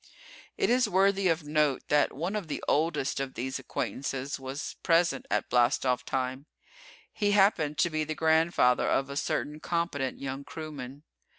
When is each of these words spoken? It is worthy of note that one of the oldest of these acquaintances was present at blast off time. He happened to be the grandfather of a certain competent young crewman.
It 0.57 0.71
is 0.71 0.89
worthy 0.89 1.27
of 1.27 1.43
note 1.43 1.87
that 1.89 2.11
one 2.11 2.35
of 2.35 2.47
the 2.47 2.63
oldest 2.67 3.19
of 3.19 3.35
these 3.35 3.59
acquaintances 3.59 4.39
was 4.39 4.75
present 4.81 5.27
at 5.29 5.47
blast 5.47 5.85
off 5.85 6.03
time. 6.05 6.47
He 7.13 7.33
happened 7.33 7.77
to 7.77 7.91
be 7.91 8.03
the 8.03 8.15
grandfather 8.15 8.87
of 8.89 9.11
a 9.11 9.15
certain 9.15 9.59
competent 9.59 10.19
young 10.19 10.43
crewman. 10.43 11.03